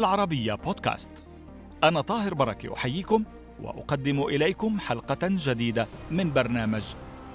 [0.00, 1.24] العربية بودكاست.
[1.84, 3.24] أنا طاهر بركة أحييكم
[3.62, 6.82] وأقدم إليكم حلقة جديدة من برنامج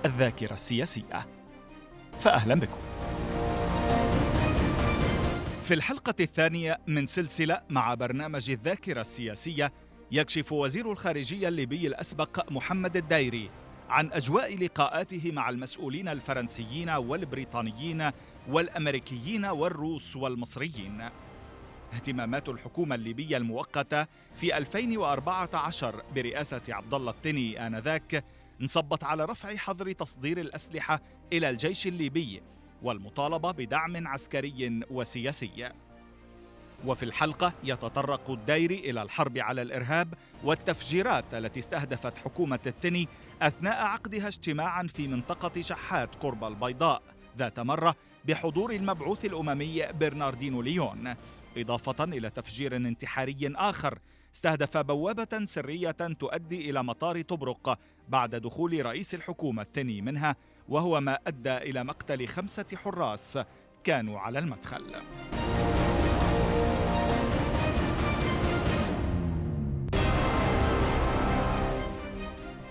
[0.05, 1.27] الذاكرة السياسية.
[2.19, 2.77] فأهلا بكم.
[5.63, 9.73] في الحلقة الثانية من سلسلة مع برنامج الذاكرة السياسية
[10.11, 13.49] يكشف وزير الخارجية الليبي الأسبق محمد الدايري
[13.89, 18.11] عن أجواء لقاءاته مع المسؤولين الفرنسيين والبريطانيين
[18.49, 21.09] والأمريكيين والروس والمصريين.
[21.93, 28.23] اهتمامات الحكومة الليبية المؤقتة في 2014 برئاسة عبد الله الثني آنذاك
[28.61, 31.01] انصبت على رفع حظر تصدير الأسلحة
[31.33, 32.41] إلى الجيش الليبي
[32.81, 35.71] والمطالبة بدعم عسكري وسياسي.
[36.85, 40.13] وفي الحلقة يتطرق الديري إلى الحرب على الإرهاب
[40.43, 43.07] والتفجيرات التي استهدفت حكومة الثني
[43.41, 47.01] أثناء عقدها اجتماعا في منطقة شحات قرب البيضاء
[47.37, 51.15] ذات مرة بحضور المبعوث الأممي برناردينو ليون
[51.57, 53.99] إضافة إلى تفجير انتحاري آخر
[54.35, 60.35] استهدف بوابة سرية تؤدي إلى مطار طبرق بعد دخول رئيس الحكومة الثاني منها
[60.69, 63.39] وهو ما أدى إلى مقتل خمسة حراس
[63.83, 64.83] كانوا على المدخل.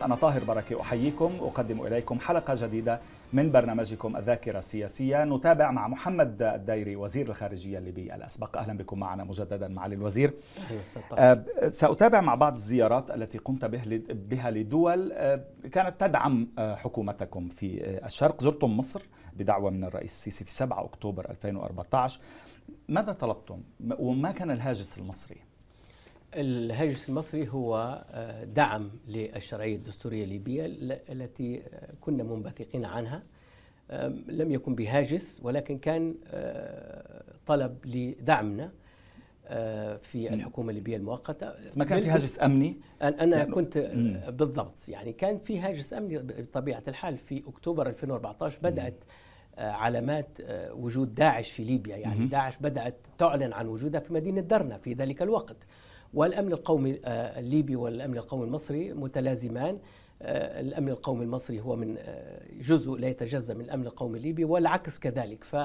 [0.02, 3.00] أنا طاهر بركة أحييكم وأقدم إليكم حلقة جديدة
[3.34, 5.24] من برنامجكم الذاكرة السياسية.
[5.24, 8.58] نتابع مع محمد الدايري وزير الخارجية الليبي الأسبق.
[8.58, 10.34] أهلا بكم معنا مجددا معالي الوزير.
[11.18, 13.64] أه سأتابع مع بعض الزيارات التي قمت
[14.10, 18.42] بها لدول أه كانت تدعم أه حكومتكم في الشرق.
[18.42, 19.02] زرتم مصر
[19.36, 22.20] بدعوة من الرئيس السيسي في 7 أكتوبر 2014
[22.88, 23.60] ماذا طلبتم؟
[23.98, 25.36] وما كان الهاجس المصري؟
[26.36, 28.04] الهاجس المصري هو
[28.54, 30.66] دعم للشرعية الدستورية الليبية
[31.08, 31.62] التي
[32.00, 33.22] كنا منبثقين عنها.
[34.28, 36.14] لم يكن بهاجس ولكن كان
[37.46, 38.70] طلب لدعمنا
[39.98, 41.52] في الحكومة الليبية المؤقتة.
[41.76, 43.78] ما كان في هاجس أمني؟ أنا يعني كنت
[44.28, 44.88] بالضبط.
[44.88, 49.04] يعني كان في هاجس أمني بطبيعة الحال في أكتوبر 2014 بدأت
[49.58, 50.38] علامات
[50.70, 51.96] وجود داعش في ليبيا.
[51.96, 55.66] يعني داعش بدأت تعلن عن وجودها في مدينة درنا في ذلك الوقت.
[56.14, 59.78] والأمن القومي الليبي والأمن القومي المصري متلازمان.
[60.22, 61.96] الأمن القومي المصري هو من
[62.60, 65.44] جزء لا يتجزأ من الأمن القومي الليبي والعكس كذلك.
[65.44, 65.56] ف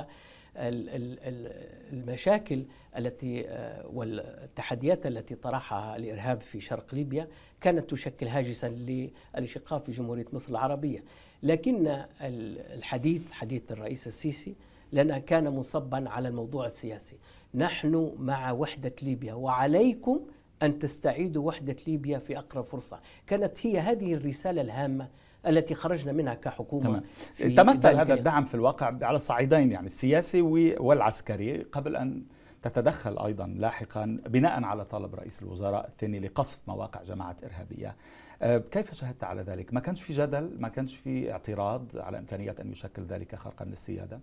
[1.94, 2.64] المشاكل
[2.98, 3.46] التي
[3.94, 7.28] والتحديات التي طرحها الإرهاب في شرق ليبيا
[7.62, 11.04] كانت تشكل هاجسا للاشقاء في جمهورية مصر العربية.
[11.44, 14.56] لكن الحديث حديث الرئيس السيسي
[14.94, 17.16] لنا كان مصبا على الموضوع السياسي.
[17.56, 20.20] نحن مع وحدة ليبيا وعليكم
[20.64, 25.08] أن تستعيدوا وحدة ليبيا في أقرب فرصة كانت هي هذه الرسالة الهامة
[25.48, 27.02] التي خرجنا منها كحكومة
[27.40, 27.56] تمام.
[27.56, 30.42] تمثل هذا الدعم في الواقع على الصعيدين يعني السياسي
[30.80, 32.24] والعسكري قبل أن
[32.62, 37.96] تتدخل أيضا لاحقا بناء على طلب رئيس الوزراء الثاني لقصف مواقع جماعات إرهابية
[38.72, 42.72] كيف شاهدت على ذلك؟ ما كانش في جدل؟ ما كانش في اعتراض على إمكانية أن
[42.72, 44.20] يشكل ذلك خرقا للسيادة؟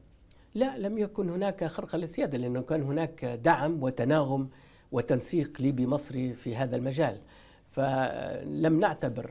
[0.55, 4.49] لا لم يكن هناك خرقا للسيادة لأنه كان هناك دعم وتناغم
[4.93, 7.21] وتنسيق ليبي مصري في هذا المجال.
[7.71, 9.31] فلم نعتبر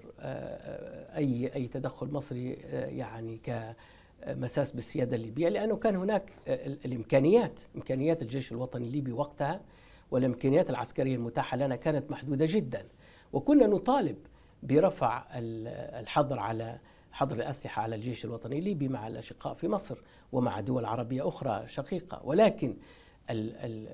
[1.17, 6.31] أي أي تدخل مصري يعني كمساس بالسيادة الليبية لأنه كان هناك
[6.85, 9.61] الإمكانيات إمكانيات الجيش الوطني الليبي وقتها
[10.11, 12.85] والإمكانيات العسكرية المتاحة لنا كانت محدودة جدا.
[13.33, 14.17] وكنا نطالب
[14.63, 15.25] برفع
[15.99, 16.79] الحظر على
[17.11, 19.97] حظر الأسلحة على الجيش الوطني الليبي مع الأشقاء في مصر
[20.31, 22.21] ومع دول عربية أخرى شقيقة.
[22.23, 22.75] ولكن
[23.29, 23.87] ال ال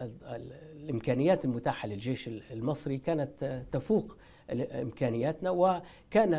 [0.00, 0.52] ال ال
[0.82, 4.16] الإمكانيات المتاحة للجيش المصري كانت تفوق
[4.52, 6.32] إمكانياتنا وكان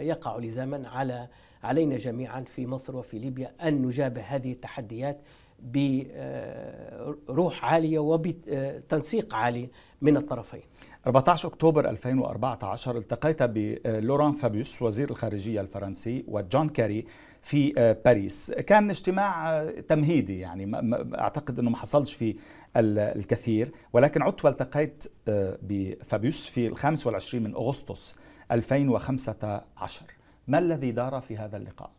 [0.00, 1.28] يقع لزاما على
[1.62, 5.20] علينا جميعا في مصر وفي ليبيا أن نجابه هذه التحديات
[7.28, 9.68] بروح عالية وبتنسيق عالي
[10.00, 10.62] من الطرفين.
[11.06, 17.04] 14 أكتوبر 2014 التقيت بلوران فابيوس وزير الخارجية الفرنسي وجون كيري
[17.48, 17.72] في
[18.04, 18.50] باريس.
[18.50, 20.70] كان اجتماع تمهيدي يعني
[21.18, 22.34] أعتقد إنه ما حصلش فيه
[22.76, 23.72] الكثير.
[23.92, 25.04] ولكن عدت والتقيت
[25.62, 28.14] بفابيوس في ال 25 من أغسطس
[28.52, 30.02] 2015
[30.48, 31.90] ما الذي دار في هذا اللقاء؟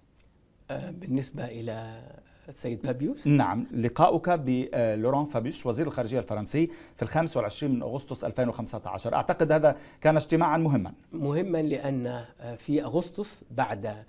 [0.69, 2.01] بالنسبة إلى
[2.49, 3.65] السيد فابيوس؟ نعم.
[3.73, 10.15] لقاؤك بلوران فابيوس وزير الخارجية الفرنسي في ال 25 من أغسطس 2015 أعتقد هذا كان
[10.15, 10.93] اجتماعا مهما.
[11.13, 12.25] مهما لأن
[12.57, 14.03] في أغسطس بعد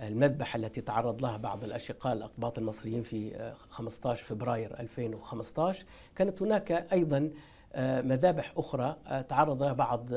[0.00, 5.84] المذبحة التي تعرض لها بعض الأشقاء الأقباط المصريين في 15 فبراير 2015
[6.16, 7.30] كانت هناك أيضا
[7.78, 8.96] مذابح أخرى
[9.28, 10.08] تعرض لها بعض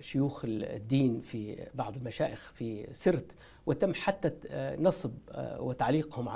[0.00, 3.32] شيوخ الدين في بعض المشايخ في سرت
[3.66, 4.30] وتم حتى
[4.78, 5.12] نصب
[5.58, 6.28] وتعليقهم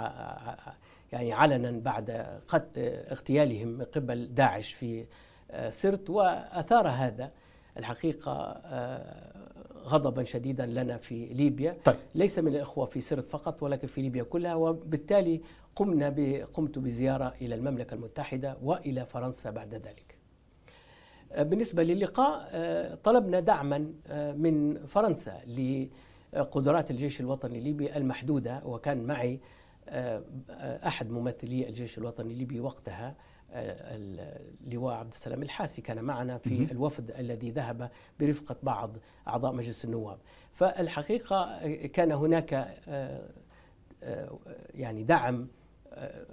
[1.12, 2.10] يعني علنا بعد
[3.10, 5.06] اغتيالهم من قبل داعش في
[5.70, 7.30] سرت وأثار هذا.
[7.78, 8.60] الحقيقة
[9.84, 11.76] غضبا شديدا لنا في ليبيا.
[11.84, 11.96] طيب.
[12.14, 14.54] ليس من الإخوة في سرت فقط ولكن في ليبيا كلها.
[14.54, 15.40] وبالتالي
[15.76, 16.14] قمنا
[16.54, 20.18] قمت بزيارة إلى المملكة المتحدة وإلى فرنسا بعد ذلك.
[21.38, 22.48] بالنسبة للقاء
[23.04, 23.92] طلبنا دعما
[24.36, 25.40] من فرنسا
[26.32, 28.62] لقدرات الجيش الوطني الليبي المحدودة.
[28.64, 29.40] وكان معي
[30.86, 33.14] أحد ممثلي الجيش الوطني الليبي وقتها.
[33.52, 37.90] اللواء عبد السلام الحاسي كان معنا في الوفد الذي ذهب
[38.20, 38.96] برفقة بعض
[39.28, 40.18] أعضاء مجلس النواب.
[40.52, 42.54] فالحقيقة كان هناك
[42.88, 43.28] آه،
[44.02, 44.38] آه،
[44.74, 45.48] يعني دعم
[45.92, 46.24] آه،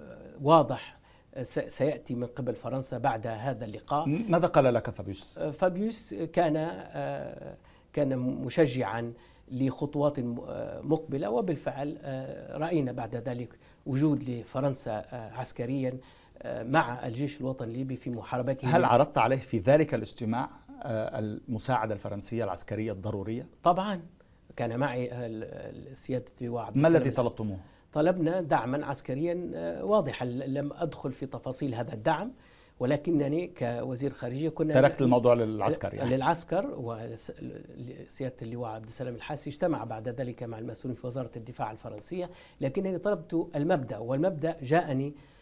[0.42, 0.98] واضح
[1.42, 4.08] سيأتي من قبل فرنسا بعد هذا اللقاء.
[4.08, 6.84] ماذا قال لك فابيوس؟ فابيوس كان
[7.92, 9.12] كان مشجعا
[9.48, 10.18] لخطوات
[10.84, 11.98] مقبلة وبالفعل
[12.60, 15.98] رأينا بعد ذلك وجود لفرنسا عسكريا
[16.44, 18.76] مع الجيش الوطني الليبي في محاربته.
[18.76, 20.50] هل عرضت عليه في ذلك الاجتماع
[20.82, 24.00] آه، المساعدة الفرنسية العسكرية الضرورية؟ طبعا.
[24.56, 25.10] كان معي
[25.94, 27.58] سيادة اللواء عبد ما الذي طلبتموه؟
[27.92, 30.24] طلبنا دعما عسكريا آه، واضحا.
[30.24, 32.32] لم أدخل في تفاصيل هذا الدعم
[32.80, 36.16] ولكنني كوزير خارجية كنا تركت الموضوع للعسكر يعني.
[36.16, 42.30] للعسكر وسيادة اللواء عبد السلام الحاسي اجتمع بعد ذلك مع المسؤولين في وزارة الدفاع الفرنسية
[42.60, 45.35] لكنني طلبت المبدأ والمبدأ جاءني آه،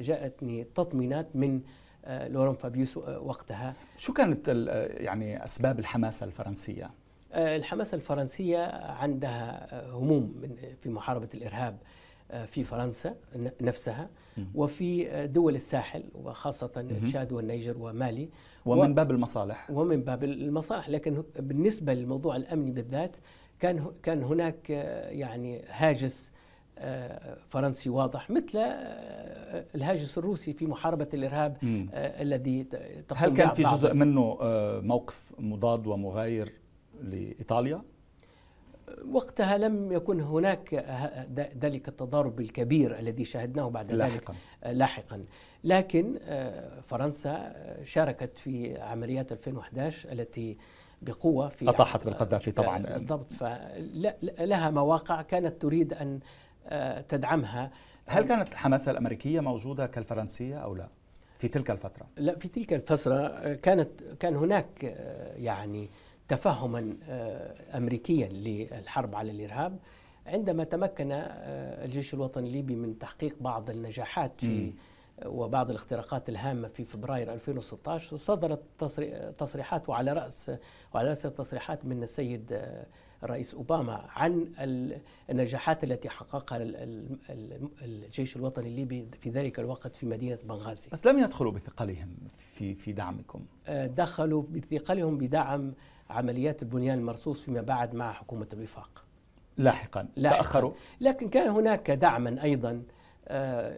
[0.00, 1.60] جاءتني تطمينات من
[2.04, 3.74] آه، لوران فابيوس آه، وقتها.
[3.98, 4.48] شو كانت
[5.00, 6.90] يعني أسباب الحماسة الفرنسية؟
[7.34, 10.34] الحماسة الفرنسية عندها هموم
[10.82, 11.76] في محاربة الإرهاب
[12.46, 13.14] في فرنسا
[13.60, 14.10] نفسها
[14.54, 18.28] وفي دول الساحل وخاصة تشاد والنيجر ومالي.
[18.66, 19.70] ومن باب المصالح.
[19.70, 20.88] ومن باب المصالح.
[20.88, 23.16] لكن بالنسبة للموضوع الأمني بالذات
[23.60, 24.70] كان كان هناك
[25.10, 26.32] يعني هاجس
[27.48, 32.66] فرنسي واضح مثل آه، الهاجس الروسي في محاربة الإرهاب آه، الذي
[33.14, 36.52] هل كان في جزء منه آه، موقف مضاد ومغاير
[37.02, 37.82] لإيطاليا؟
[39.12, 40.74] وقتها لم يكن هناك
[41.58, 44.14] ذلك التضارب الكبير الذي شاهدناه بعد لاحقا.
[44.14, 45.24] ذلك لاحقا.
[45.64, 46.18] لكن
[46.84, 50.56] فرنسا شاركت في عمليات 2011 التي
[51.02, 52.78] بقوة في أطاحت بالقذافي طبعا.
[52.78, 53.32] بالضبط.
[53.32, 56.20] فلها مواقع كانت تريد أن
[57.08, 57.70] تدعمها.
[58.06, 60.88] هل كانت الحماسة الأمريكية موجودة كالفرنسية أو لا؟
[61.38, 63.88] في تلك الفترة؟ لا في تلك الفترة كانت
[64.20, 64.84] كان هناك
[65.36, 65.90] يعني
[66.28, 66.96] تفهما
[67.74, 69.78] أمريكيا للحرب على الإرهاب.
[70.26, 74.72] عندما تمكن الجيش الوطني الليبي من تحقيق بعض النجاحات في
[75.26, 78.62] وبعض الاختراقات الهامة في فبراير 2016 صدرت
[79.38, 80.50] تصريحات وعلى رأس
[80.94, 82.62] وعلى رأس التصريحات من السيد
[83.24, 84.52] الرئيس أوباما عن
[85.30, 86.58] النجاحات التي حققها
[87.82, 90.88] الجيش الوطني الليبي في ذلك الوقت في مدينة بنغازي.
[90.92, 93.40] بس لم يدخلوا بثقلهم في في دعمكم.
[93.66, 95.74] آه، دخلوا بثقلهم بدعم
[96.10, 99.04] عمليات البنيان المرصوص فيما بعد مع حكومة الوفاق.
[99.56, 100.36] لاحقا, لاحقاً.
[100.36, 102.82] تأخروا؟ لكن كان هناك دعما أيضا آه،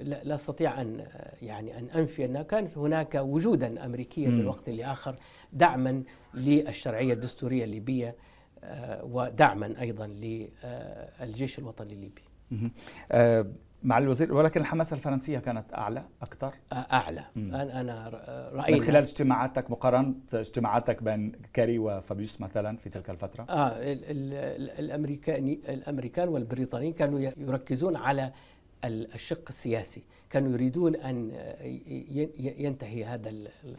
[0.02, 5.16] لا أستطيع أن آه، يعني أن أنفي ان كانت هناك وجودا امريكيا من وقت لاخر
[5.52, 6.02] دعما
[6.34, 8.16] للشرعية الدستورية الليبية
[8.64, 12.22] آه، ودعما أيضا للجيش الوطني الليبي.
[13.12, 13.46] آه،
[13.82, 18.08] مع الوزير ولكن الحماسة الفرنسية كانت أعلى أكثر؟ آه، أعلى أنا انا
[18.52, 23.72] راينا من خلال اجتماعاتك مقارنة اجتماعاتك بين كاري وفابيوس مثلا في تلك الفترة؟ آه
[24.78, 28.32] الامريكاني الأمريكان والبريطانيين كانوا يركزون على
[28.84, 31.30] الشق السياسي كانوا يريدون أن
[32.38, 33.32] ينتهي هذا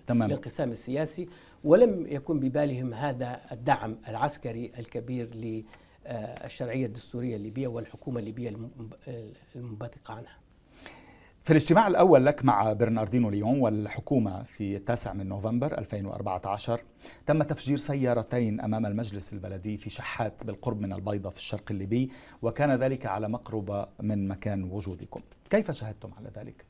[0.07, 0.27] تمام.
[0.27, 1.29] الانقسام السياسي
[1.63, 8.53] ولم يكن ببالهم هذا الدعم العسكري الكبير للشرعية الدستورية الليبية والحكومة الليبية
[9.55, 10.37] المنبثقة عنها
[11.45, 16.81] في الاجتماع الأول لك مع برناردينو ليون والحكومة في التاسع من نوفمبر 2014
[17.25, 22.11] تم تفجير سيارتين أمام المجلس البلدي في شحات بالقرب من البيضة في الشرق الليبي
[22.41, 26.65] وكان ذلك على مقربة من مكان وجودكم كيف شاهدتم على ذلك؟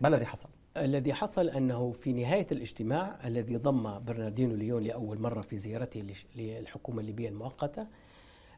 [0.00, 5.40] ما الذي حصل؟ الذي حصل أنه في نهاية الاجتماع الذي ضم برناردينو ليون لأول مرة
[5.40, 6.04] في زيارته
[6.36, 7.86] للحكومة الليبية المؤقتة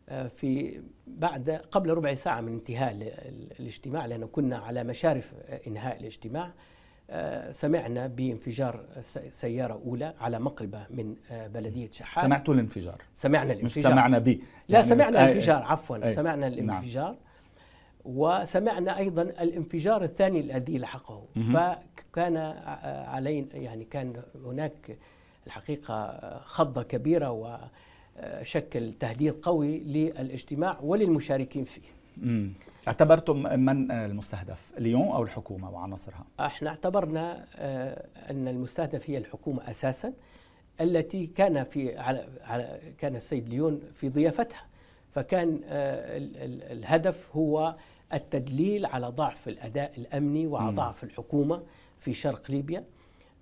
[0.08, 2.92] في بعد قبل ربع ساعة من انتهاء
[3.60, 5.34] الاجتماع لأنه كنا على مشارف
[5.66, 6.52] إنهاء الاجتماع
[7.10, 8.84] آه، سمعنا بانفجار
[9.30, 13.84] سيارة أولى على مقربة من آه، بلدية شحات سمعتوا الانفجار؟ سمعنا الانفجار.
[13.84, 16.52] مش سمعنا به لا يعني سمعنا الانفجار عفوا أي سمعنا نعم.
[16.52, 17.04] الانفجار.
[17.04, 17.16] نعم.
[18.04, 21.24] وسمعنا أيضا الانفجار الثاني الذي لحقه.
[21.54, 22.36] فكان
[23.06, 24.98] علينا يعني كان هناك
[25.46, 27.58] الحقيقة خضة كبيرة و
[28.42, 31.82] شكل تهديد قوي للاجتماع وللمشاركين فيه.
[32.88, 40.12] اعتبرتم من المستهدف ليون أو الحكومة وعناصرها؟ إحنا اعتبرنا آه، أن المستهدف هي الحكومة أساسا
[40.80, 44.62] التي كان في على على كان السيد ليون في ضيافتها.
[45.10, 46.18] فكان آه،
[46.72, 47.76] الهدف هو
[48.12, 51.62] التدليل على ضعف الأداء الأمني وعلى ضعف الحكومة
[51.98, 52.84] في شرق ليبيا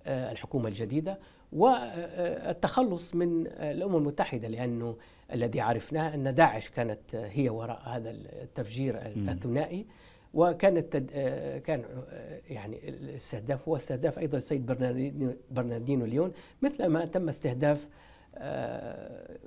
[0.07, 1.19] آه، الحكومة الجديدة.
[1.53, 4.97] والتخلص من الأمم المتحدة لأنه
[5.33, 9.87] الذي عرفناه أن داعش كانت هي وراء هذا التفجير الثنائي
[10.35, 10.97] وكانت
[11.67, 11.85] كان
[12.49, 14.67] يعني الاستهداف هو استهداف أيضا السيد
[15.51, 17.89] برناردينو ليون مثل ما تم استهداف
[18.35, 19.39] آه،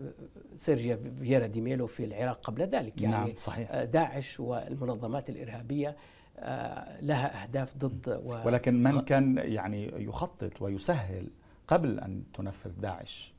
[0.55, 3.71] سيرجيا فييرا دي ميلو في العراق قبل ذلك يعني نعم صحيح.
[3.71, 5.95] آه، داعش والمنظمات الإرهابية
[6.39, 8.47] آه، لها أهداف ضد و...
[8.47, 11.27] ولكن من كان يعني يخطط ويسهل
[11.67, 13.33] قبل أن تنفذ داعش؟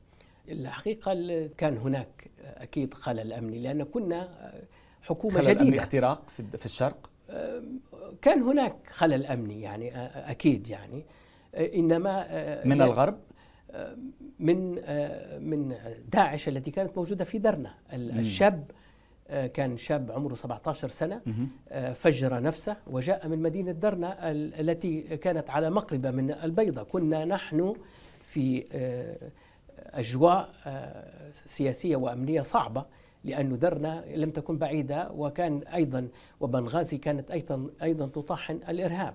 [0.49, 1.13] الحقيقة
[1.57, 4.51] كان هناك أكيد خلل أمني لأن كنا
[5.01, 5.61] حكومة خلل جديدة.
[5.61, 7.09] أمني اختراق في الشرق؟
[8.21, 9.91] كان هناك خلل أمني يعني
[10.31, 11.05] أكيد يعني.
[11.55, 12.27] إنما
[12.65, 13.19] من الغرب؟
[14.39, 14.71] من
[15.49, 15.75] من
[16.11, 17.73] داعش التي كانت موجودة في درنا.
[17.93, 18.71] الشاب
[19.53, 21.21] كان شاب عمره 17 سنة
[21.93, 26.83] فجر نفسه وجاء من مدينة درنا التي كانت على مقربة من البيضة.
[26.83, 27.75] كنا نحن
[28.35, 28.65] في
[29.77, 30.49] أجواء
[31.31, 32.85] سياسية وأمنية صعبة
[33.23, 36.07] لأن درنا لم تكن بعيدة وكان أيضا
[36.39, 39.13] وبنغازي كانت أيضا أيضا تطحن الإرهاب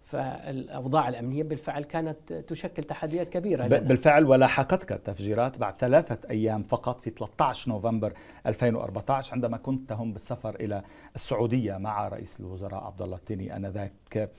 [0.00, 3.78] فالأوضاع الأمنية بالفعل كانت تشكل تحديات كبيرة لنا.
[3.78, 8.12] بالفعل ولاحقتك التفجيرات بعد ثلاثة أيام فقط في 13 نوفمبر
[8.46, 10.82] 2014 عندما كنتهم بالسفر إلى
[11.14, 14.30] السعودية مع رئيس الوزراء عبد الله التيني آنذاك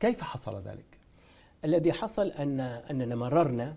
[0.00, 0.87] كيف حصل ذلك؟
[1.64, 3.76] الذي حصل أن أننا مررنا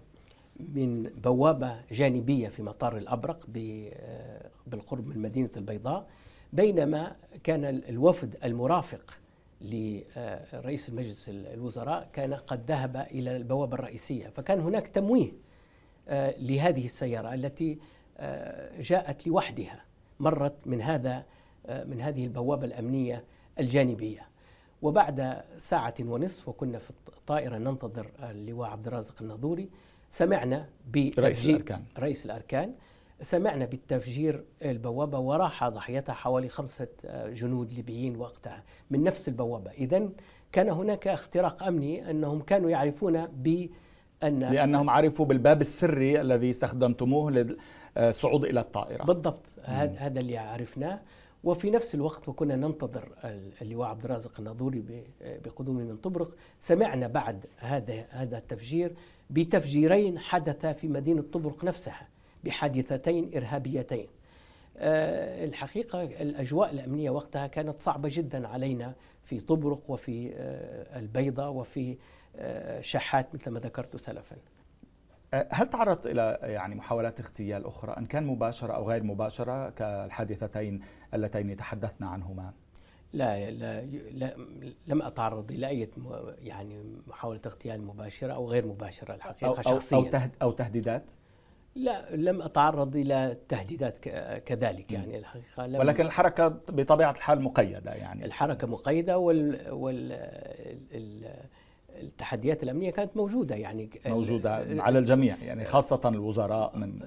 [0.60, 3.46] من بوابة جانبية في مطار الأبرق
[4.68, 6.08] بالقرب من مدينة البيضاء
[6.54, 9.20] بينما كان الوفد المرافق
[9.62, 14.28] لرئيس المجلس الوزراء كان قد ذهب إلى البوابة الرئيسية.
[14.28, 15.32] فكان هناك تمويه
[16.08, 17.80] آه، لهذه السيارة التي
[18.18, 19.86] آه، جاءت لوحدها
[20.20, 21.26] مرت من هذا
[21.66, 23.24] آه، من هذه البوابة الأمنية
[23.60, 24.31] الجانبية.
[24.82, 29.70] وبعد ساعة ونصف وكنا في الطائرة ننتظر اللواء عبد الرازق الناظوري
[30.10, 31.84] سمعنا بتفجير رئيس الأركان.
[32.00, 32.74] رئيس الأركان
[33.22, 39.72] سمعنا بالتفجير البوابة وراح ضحيتها حوالي خمسة آه، جنود ليبيين وقتها من نفس البوابة.
[39.72, 40.10] إذا
[40.52, 43.68] كان هناك اختراق أمني أنهم كانوا يعرفون ب
[44.24, 47.56] أن لأنهم عرفوا بالباب السري الذي استخدمتموه
[47.98, 49.04] للصعود إلى الطائرة.
[49.04, 51.00] بالضبط هذا اللي عرفناه.
[51.44, 53.10] وفي نفس الوقت وكنا ننتظر
[53.62, 54.84] اللواء عبد الرازق الناظوري
[55.22, 56.36] بقدومه من طبرق.
[56.60, 58.94] سمعنا بعد هذا هذا التفجير
[59.30, 62.08] بتفجيرين حدثا في مدينة طبرق نفسها
[62.44, 64.08] بحادثتين إرهابيتين.
[64.78, 71.98] آه، الحقيقة الأجواء الأمنية وقتها كانت صعبة جدا علينا في طبرق وفي آه، البيضة وفي
[72.36, 74.36] آه، شحات مثل ما ذكرت سلفا.
[75.34, 80.82] هل تعرضت إلى يعني محاولات اغتيال أخرى؟ إن كان مباشرة أو غير مباشرة كالحادثتين
[81.14, 82.54] اللتين تحدثنا عنهما؟
[83.14, 84.36] لا لا, لا
[84.88, 85.90] لم أتعرض إلى أي
[86.42, 89.98] يعني محاولة اغتيال مباشرة أو غير مباشرة الحقيقة أو شخصيا.
[89.98, 91.12] أو, أو تهديدات؟
[91.76, 93.98] لا لم أتعرض إلى تهديدات
[94.46, 98.26] كذلك يعني الحقيقة لم ولكن الحركة بطبيعة الحال مقيدة يعني.
[98.26, 100.12] الحركة مقيدة وال, وال
[102.02, 107.00] التحديات الأمنية كانت موجودة يعني موجودة على الجميع يعني خاصة الوزراء من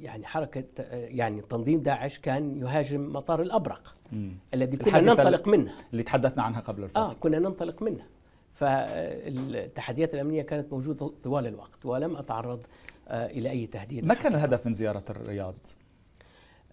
[0.00, 4.32] يعني حركة يعني تنظيم داعش كان يهاجم مطار الأبرق مم.
[4.54, 5.72] الذي كنا ننطلق منه.
[5.92, 7.00] اللي تحدثنا عنها قبل الفصل.
[7.00, 8.04] آه كنا ننطلق منه.
[8.52, 12.60] فالتحديات الأمنية كانت موجودة طوال الوقت ولم أتعرض
[13.08, 14.06] آه، إلى أي تهديد.
[14.06, 15.54] ما كان الهدف من زيارة الرياض؟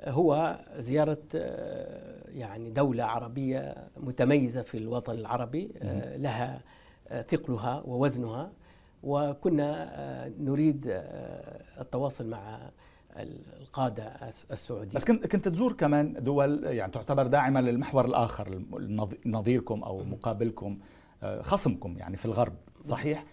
[0.07, 6.61] هو زيارة آه، يعني دولة عربية متميزة في الوطن العربي آه، لها
[7.09, 8.51] ثقلها ووزنها
[9.03, 10.83] وكنا نريد
[11.79, 12.59] التواصل مع
[13.61, 14.03] القادة
[14.51, 18.61] السعوديين بس كنت كنت تزور كمان دول يعني تعتبر داعمة للمحور الآخر
[19.25, 20.79] نظيركم أو مقابلكم
[21.41, 23.25] خصمكم يعني في الغرب صحيح؟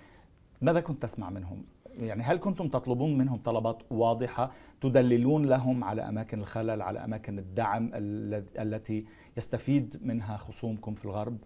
[0.61, 1.65] ماذا كنت تسمع منهم؟
[1.95, 7.91] يعني هل كنتم تطلبون منهم طلبات واضحة تدللون لهم على أماكن الخلل على أماكن الدعم
[7.95, 9.05] التي
[9.37, 11.39] يستفيد منها خصومكم في الغرب؟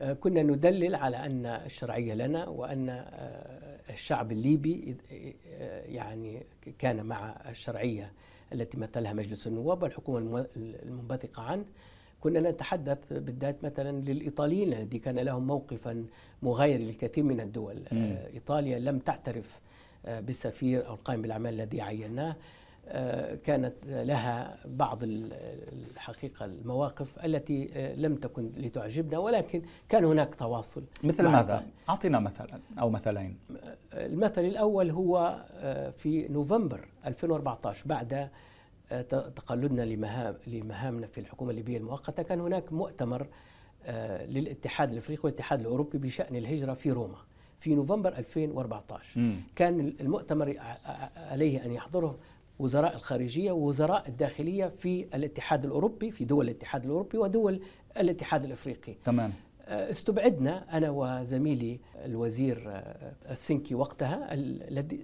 [0.00, 6.42] آه، كنا ندلل على أن الشرعية لنا وأن آه، الشعب الليبي آه، يعني
[6.78, 8.12] كان مع الشرعية
[8.52, 11.64] التي مثلها مجلس النواب والحكومة المنبثقة عنه.
[12.20, 16.06] كنا نتحدث بالذات مثلا للإيطاليين الذي كان لهم موقفا
[16.42, 17.82] مغاير للكثير من الدول.
[18.34, 19.60] إيطاليا لم تعترف
[20.04, 22.36] بالسفير أو القائم بالأعمال الذي عيناه.
[23.44, 31.66] كانت لها بعض الحقيقة المواقف التي لم تكن لتعجبنا ولكن كان هناك تواصل مثل ماذا؟
[31.88, 33.38] أعطينا مثلا أو مثلين
[33.92, 35.44] المثل الأول هو
[35.96, 38.28] في نوفمبر 2014 بعد
[39.36, 39.82] تقلدنا
[40.46, 43.26] لمهامنا في الحكومة الليبية المؤقتة كان هناك مؤتمر
[44.28, 47.18] للاتحاد الأفريقي والاتحاد الأوروبي بشأن الهجرة في روما
[47.58, 49.36] في نوفمبر 2014 م.
[49.56, 50.56] كان المؤتمر
[51.16, 52.18] عليه أن يحضره
[52.60, 57.60] وزراء الخارجية ووزراء الداخلية في الاتحاد الأوروبي في دول الاتحاد الأوروبي ودول
[57.96, 59.32] الاتحاد الأفريقي تمام
[59.64, 65.00] آه، استبعدنا أنا وزميلي الوزير آه، السنكي وقتها الذي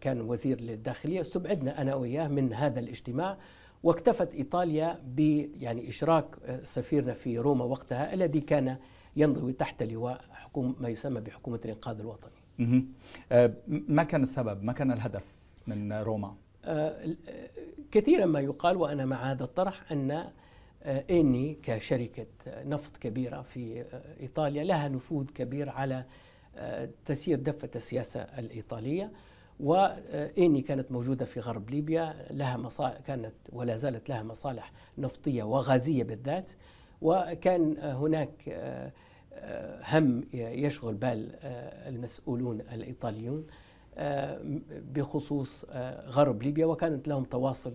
[0.00, 3.38] كان وزير للداخلية استبعدنا أنا وياه من هذا الاجتماع
[3.82, 5.20] واكتفت إيطاليا ب
[5.60, 8.76] يعني إشراك آه، سفيرنا في روما وقتها الذي كان
[9.16, 12.86] ينضوي تحت لواء حكومه ما يسمى بحكومة الإنقاذ الوطني.
[13.68, 15.24] ما كان السبب؟ ما كان الهدف
[15.66, 16.34] من روما؟
[17.90, 20.30] كثيرا ما يقال وأنا مع هذا الطرح أن
[21.10, 23.84] إني كشركة نفط كبيرة في
[24.20, 26.04] إيطاليا لها نفوذ كبير على
[27.04, 29.12] تسيير دفة السياسة الإيطالية.
[29.60, 36.04] وإني كانت موجودة في غرب ليبيا لها مصالح كانت ولا زالت لها مصالح نفطية وغازية
[36.04, 36.50] بالذات.
[37.02, 38.30] وكان هناك
[39.92, 41.30] هم يشغل بال
[41.88, 43.46] المسؤولون الإيطاليون.
[44.94, 45.64] بخصوص
[46.08, 47.74] غرب ليبيا وكانت لهم تواصل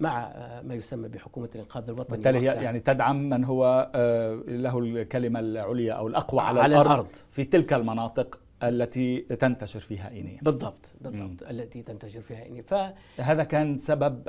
[0.00, 5.40] مع ما يسمى بحكومة الإنقاذ الوطني بالتالي هي يعني تدعم من هو آه، له الكلمة
[5.40, 7.08] العليا أو الأقوى على, على الأرض, الأرض.
[7.30, 10.38] في تلك المناطق التي تنتشر فيها إينيا.
[10.42, 11.50] بالضبط بالضبط مم.
[11.50, 12.62] التي تنتشر فيها إينيا.
[12.62, 14.22] فهذا كان سبب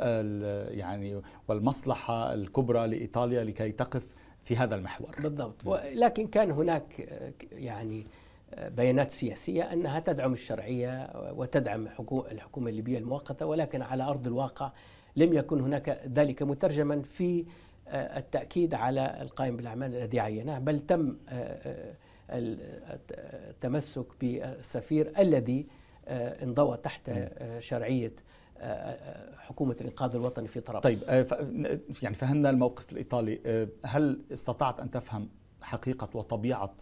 [0.70, 4.04] يعني والمصلحة الكبرى لإيطاليا لكي تقف
[4.44, 5.16] في هذا المحور.
[5.20, 5.56] بالضبط.
[5.94, 8.25] لكن كان هناك آه، يعني آه،
[8.58, 14.72] بيانات سياسية أنها تدعم الشرعية وتدعم الحكومة الليبية المؤقتة ولكن على أرض الواقع
[15.16, 17.46] لم يكن هناك ذلك مترجما في
[17.88, 21.96] آه، التأكيد على القائم بالأعمال الذي عينه بل تم آه،
[22.30, 23.00] آه،
[23.50, 25.68] التمسك بالسفير الذي
[26.08, 27.12] انضوى تحت
[27.60, 28.14] شرعية
[29.38, 31.04] حكومة الإنقاذ الوطني في طرابلس.
[31.04, 31.28] طيب
[32.02, 33.68] يعني فهمنا الموقف الإيطالي.
[33.86, 35.30] هل استطعت أن تفهم
[35.62, 36.74] حقيقة وطبيعة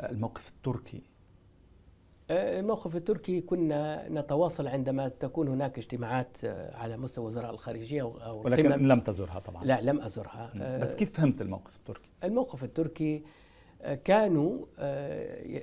[0.00, 1.02] الموقف التركي
[2.30, 8.68] الموقف التركي كنا نتواصل عندما تكون هناك اجتماعات آه، على مستوى وزراء الخارجية أو ولكن
[8.68, 9.64] لم تزرها طبعا.
[9.64, 10.78] لا لم أزرها.
[10.78, 13.22] بس كيف فهمت الموقف التركي؟ الموقف التركي
[13.82, 15.62] آه، كانوا آه،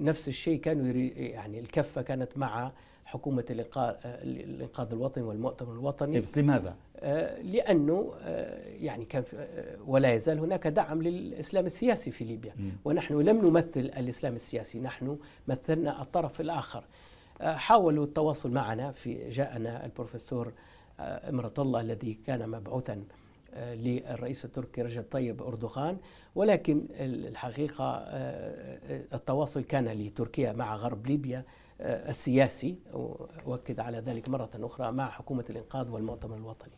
[0.00, 0.86] نفس الشيء كانوا
[1.16, 2.72] يعني الكفة كانت مع
[3.04, 3.44] حكومة
[4.04, 10.38] الإنقاذ الوطني والمؤتمر الوطني إيه، بس لماذا؟ آه، لأنه آه، يعني كان آه، ولا يزال
[10.38, 12.70] هناك دعم للإسلام السياسي في ليبيا م.
[12.84, 16.84] ونحن لم نمثل الإسلام السياسي نحن مثلنا الطرف الآخر
[17.40, 20.52] حاولوا التواصل معنا في جاءنا البروفيسور
[21.00, 23.04] إمرة الله الذي كان مبعوثا
[23.56, 25.98] للرئيس التركي رجب طيب أردوغان
[26.34, 28.04] ولكن الحقيقة
[29.14, 31.44] التواصل كان لتركيا مع غرب ليبيا
[31.80, 32.78] السياسي
[33.46, 36.72] أؤكد على ذلك مرة أخرى مع حكومة الإنقاذ والمؤتمر الوطني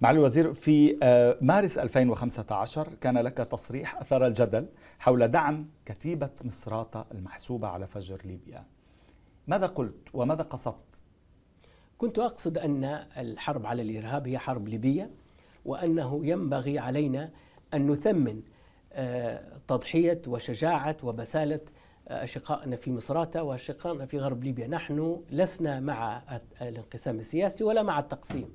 [0.00, 4.66] معالي الوزير في آه، مارس 2015 كان لك تصريح أثار الجدل
[4.98, 8.64] حول دعم كتيبة مصراتة المحسوبة على فجر ليبيا
[9.46, 11.00] ماذا قلت وماذا قصدت؟
[11.98, 12.84] كنت أقصد أن
[13.16, 15.10] الحرب على الإرهاب هي حرب ليبية
[15.64, 17.30] وأنه ينبغي علينا
[17.74, 18.42] أن نثمن
[18.92, 21.60] آه، تضحية وشجاعة وبسالة
[22.08, 24.66] أشقائنا في مصراتة وأشقائنا في غرب ليبيا.
[24.66, 26.22] نحن لسنا مع
[26.62, 28.48] الانقسام السياسي ولا مع التقسيم.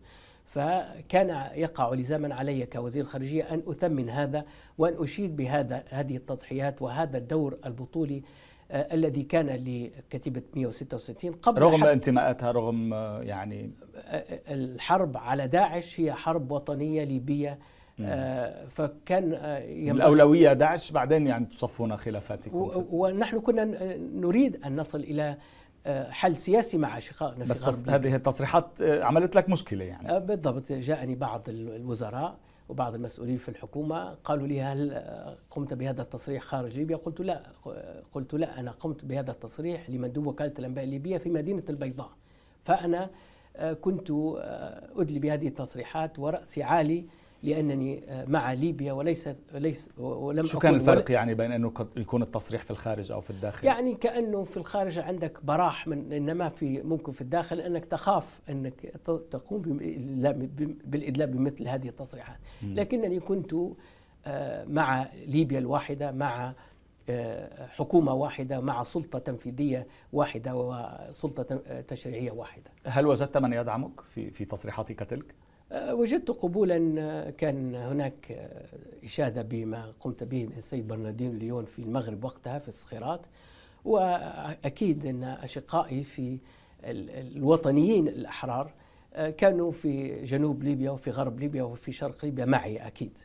[0.45, 4.45] فكان يقع لزاما علي كوزير الخارجية أن أثمن هذا
[4.77, 11.83] وأن أشيد بهذا هذه التضحيات وهذا الدور البطولي آه الذي كان لكتيبة 166 قبل رغم
[11.83, 17.59] انتماءاتها رغم آه يعني آه، الحرب على داعش هي حرب وطنية ليبية
[18.01, 23.65] آه فكان آه الأولوية داعش بعدين يعني تصفون خلافاتكم ونحن كنا
[23.97, 25.37] نريد أن نصل إلى
[25.85, 27.89] آه، حل سياسي مع اشقائنا بس تص...
[27.89, 30.09] هذه التصريحات آه، عملت لك مشكلة يعني.
[30.09, 32.37] آه، بالضبط جاءني بعض الوزراء
[32.69, 35.03] وبعض المسؤولين في الحكومة قالوا لي هل
[35.51, 37.43] قمت بهذا التصريح خارج ليبيا؟ قلت لا
[38.13, 42.09] قلت لا أنا قمت بهذا التصريح لمندوب وكالة الأنباء الليبية في مدينة البيضاء
[42.63, 43.09] فأنا
[43.81, 44.11] كنت
[44.97, 47.05] أدلي بهذه التصريحات ورأسي عالي
[47.43, 52.71] لأنني مع ليبيا وليس ليس ولم شو كان الفرق يعني بين إنه يكون التصريح في
[52.71, 57.21] الخارج أو في الداخل؟ يعني كأنه في الخارج عندك براح من إنما في ممكن في
[57.21, 58.81] الداخل إنك تخاف إنك
[59.31, 59.61] تقوم
[60.85, 63.55] بالإدلاء بمثل هذه التصريحات، لكنني كنت
[64.25, 66.53] آه، مع ليبيا الواحدة مع
[67.67, 71.55] حكومة واحدة مع سلطة تنفيذية واحدة وسلطة
[71.87, 75.35] تشريعية واحدة هل وجدت من يدعمك في في تصريحاتك تلك؟
[75.71, 78.49] وجدت قبولا كان هناك
[79.03, 83.25] إشادة بما قمت به من السيد برناردينو ليون في المغرب وقتها في الصخيرات.
[83.85, 86.37] وأكيد أن أشقائي في
[86.83, 88.71] الوطنيين الأحرار
[89.37, 93.17] كانوا في جنوب ليبيا وفي غرب ليبيا وفي شرق ليبيا معي أكيد.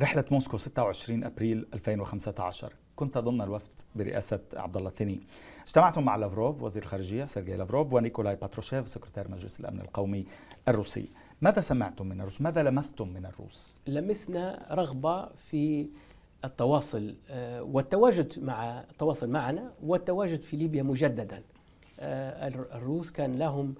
[0.00, 5.20] رحلة موسكو 26 أبريل 2015 كنت ضمن الوفد برئاسة عبد الله الثني.
[5.66, 10.26] اجتمعتم مع لافروف وزير الخارجية سيرجي لافروف ونيكولاي باتروشيف سكرتير مجلس الأمن القومي
[10.68, 11.08] الروسي.
[11.44, 15.88] ماذا سمعتم من الروس؟ ماذا لمستم من الروس؟ لمسنا رغبة في
[16.44, 21.42] التواصل آه، والتواجد مع التواصل معنا والتواجد في ليبيا مجددا
[22.00, 23.74] آه، الروس كان لهم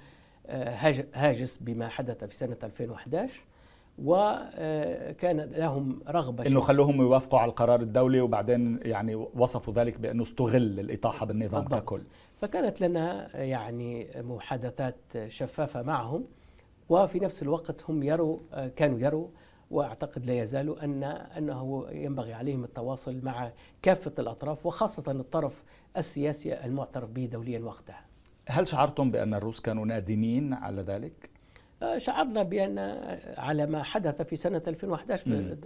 [0.46, 3.42] آه، هاجس بما حدث في سنة 2011
[3.98, 10.80] وكان لهم رغبة إنه خلوهم يوافقوا على القرار الدولي وبعدين يعني وصفوا ذلك بأنه استغل
[10.80, 11.82] الإطاحة بالنظام بالضبط.
[11.82, 12.00] ككل
[12.40, 14.96] فكانت لنا يعني محادثات
[15.26, 16.24] شفافة معهم
[16.88, 19.28] وفي نفس الوقت هم يروا كانوا يروا
[19.70, 25.64] وأعتقد لا يزالوا أن أنه ينبغي عليهم التواصل مع كافة الأطراف وخاصة الطرف
[25.96, 28.04] السياسي المعترف به دوليا وقتها.
[28.48, 31.30] هل شعرتم بأن الروس كانوا نادمين على ذلك؟
[31.96, 32.78] شعرنا بأن
[33.38, 35.56] على ما حدث في سنة 2011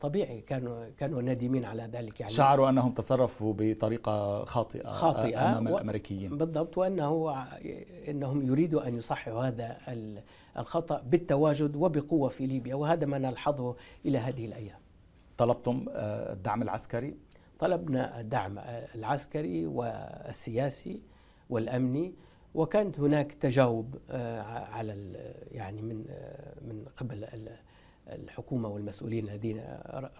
[0.00, 5.76] طبيعي كانوا كانوا نادمين على ذلك يعني شعروا أنهم تصرفوا بطريقة خاطئة خاطئة أمام و...
[5.76, 6.38] الأمريكيين.
[6.38, 7.34] بالضبط وأنه
[8.08, 9.76] إنهم يريدوا أن يصححوا هذا
[10.58, 14.78] الخطأ بالتواجد وبقوة في ليبيا وهذا ما نلحظه إلى هذه الأيام.
[15.38, 17.16] طلبتم آه، الدعم العسكري؟
[17.58, 18.58] طلبنا الدعم
[18.94, 21.02] العسكري والسياسي
[21.50, 22.14] والأمني
[22.54, 25.12] وكانت هناك تجاوب آه، على
[25.52, 27.28] يعني من آه، من قبل
[28.08, 29.64] الحكومة والمسؤولين الذين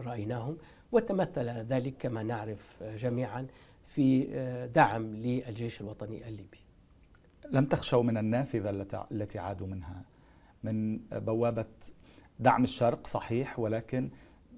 [0.01, 0.57] رأيناهم
[0.92, 3.47] وتمثل ذلك كما نعرف جميعا
[3.85, 6.59] في آه، دعم للجيش الوطني الليبي.
[7.51, 8.70] لم تخشوا من النافذة
[9.12, 10.03] التي عادوا منها
[10.62, 11.66] من بوابة
[12.40, 14.11] دعم الشرق صحيح ولكن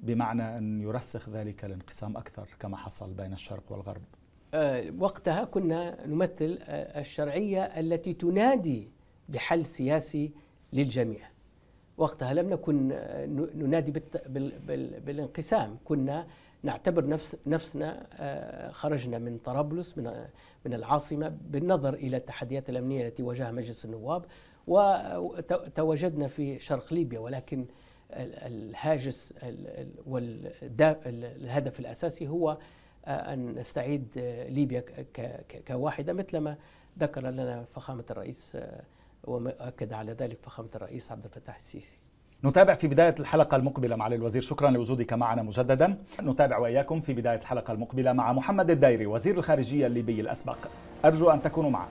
[0.03, 4.03] بمعنى أن يرسخ ذلك الانقسام أكثر كما حصل بين الشرق والغرب.
[4.55, 8.91] آه، وقتها كنا نمثل آه، الشرعية التي تنادي
[9.29, 10.33] بحل سياسي
[10.73, 11.29] للجميع.
[11.97, 14.03] وقتها لم نكن آه، ننادي
[15.07, 15.79] بالانقسام.
[15.85, 16.27] كنا
[16.63, 18.07] نعتبر نفس نفسنا
[18.73, 20.27] خرجنا من طرابلس من
[20.65, 24.25] من العاصمة بالنظر إلى التحديات الأمنية التي واجهها مجلس النواب
[24.67, 27.19] وتواجدنا في شرق ليبيا.
[27.19, 27.67] ولكن
[28.11, 29.35] الهاجس
[30.07, 32.59] والهدف الأساسي هو
[33.09, 34.09] أن نستعيد
[34.49, 34.85] ليبيا
[35.69, 36.57] كواحدة مثلما
[36.99, 38.57] ذكر لنا فخامة الرئيس
[39.25, 41.99] وأكد على ذلك فخامة الرئيس عبد الفتاح السيسي.
[42.45, 44.43] نتابع في بداية الحلقة المقبلة معالي الوزير.
[44.43, 45.99] شكرا لوجودك معنا مجددا.
[46.23, 50.59] نتابع وإياكم في بداية الحلقة المقبلة مع محمد الدايري وزير الخارجية الليبي الأسبق.
[51.05, 51.91] أرجو أن تكونوا معنا.